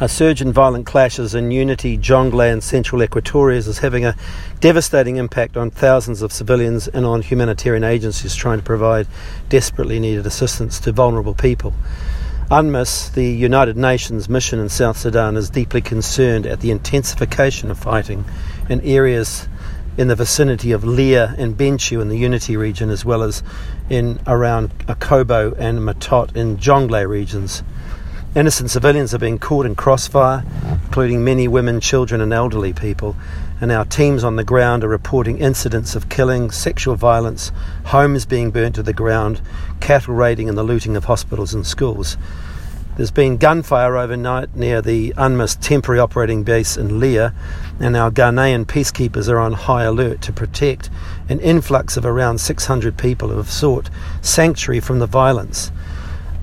[0.00, 4.14] A surge in violent clashes in Unity, Jonglei, and central Equatorias is having a
[4.60, 9.08] devastating impact on thousands of civilians and on humanitarian agencies trying to provide
[9.48, 11.74] desperately needed assistance to vulnerable people.
[12.48, 17.76] UNMISS, the United Nations mission in South Sudan, is deeply concerned at the intensification of
[17.76, 18.24] fighting
[18.68, 19.48] in areas
[19.96, 23.42] in the vicinity of Leer and Bentiu in the Unity region, as well as
[23.90, 27.64] in around Akobo and Matot in Jonglei regions.
[28.38, 30.44] Innocent civilians are being caught in crossfire,
[30.84, 33.16] including many women, children, and elderly people.
[33.60, 37.50] And our teams on the ground are reporting incidents of killing, sexual violence,
[37.86, 39.40] homes being burnt to the ground,
[39.80, 42.16] cattle raiding, and the looting of hospitals and schools.
[42.96, 47.34] There's been gunfire overnight near the UNMISS temporary operating base in Leer,
[47.80, 50.90] and our Ghanaian peacekeepers are on high alert to protect
[51.28, 53.90] an influx of around 600 people who have sought
[54.22, 55.72] sanctuary from the violence.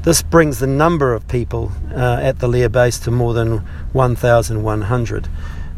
[0.05, 5.27] This brings the number of people uh, at the Leer base to more than 1,100.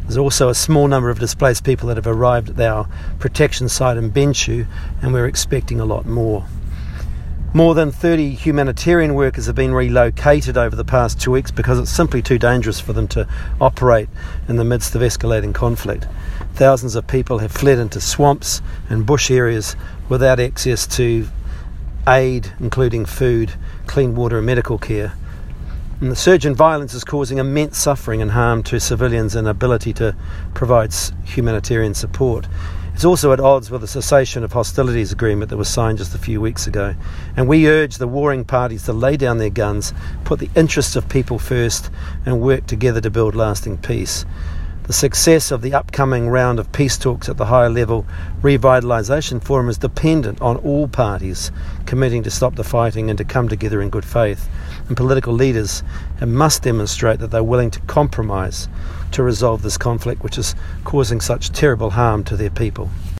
[0.02, 2.86] There's also a small number of displaced people that have arrived at our
[3.20, 4.66] protection site in Bentiu,
[5.00, 6.46] and we're expecting a lot more.
[7.54, 11.90] More than 30 humanitarian workers have been relocated over the past two weeks because it's
[11.90, 13.26] simply too dangerous for them to
[13.62, 14.10] operate
[14.46, 16.06] in the midst of escalating conflict.
[16.52, 19.74] Thousands of people have fled into swamps and bush areas
[20.10, 21.26] without access to
[22.08, 23.52] aid, including food,
[23.86, 25.12] clean water, and medical care.
[26.00, 29.92] And the surge in violence is causing immense suffering and harm to civilians and ability
[29.94, 30.16] to
[30.54, 32.46] provide humanitarian support.
[32.94, 36.18] It's also at odds with the cessation of hostilities agreement that was signed just a
[36.18, 36.94] few weeks ago.
[37.36, 39.92] And we urge the warring parties to lay down their guns,
[40.24, 41.90] put the interests of people first,
[42.26, 44.24] and work together to build lasting peace.
[44.88, 48.06] The success of the upcoming round of peace talks at the high level
[48.40, 51.52] revitalisation forum is dependent on all parties
[51.84, 54.48] committing to stop the fighting and to come together in good faith.
[54.88, 55.82] And political leaders
[56.22, 58.66] must demonstrate that they're willing to compromise
[59.12, 62.88] to resolve this conflict, which is causing such terrible harm to their people.